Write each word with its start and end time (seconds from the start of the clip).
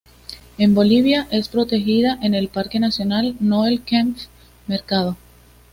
En 0.57 0.73
Bolivia 0.73 1.27
es 1.29 1.47
protegida 1.47 2.17
en 2.23 2.33
el 2.33 2.47
parque 2.47 2.79
nacional 2.79 3.35
Noel 3.39 3.83
Kempff 3.83 4.29
Mercado. 4.65 5.15